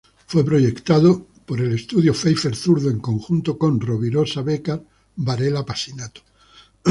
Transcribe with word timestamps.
Fue 0.25 0.43
proyectado 0.43 1.27
por 1.45 1.61
el 1.61 1.73
estudio 1.73 2.13
Pfeifer-Zurdo 2.13 2.89
en 2.89 2.97
conjunto 2.97 3.55
con 3.59 3.79
Robirosa-Beccar 3.79 4.83
Varela-Pasinato. 5.17 6.23